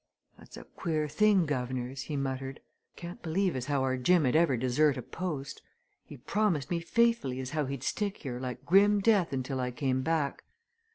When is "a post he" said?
4.97-6.17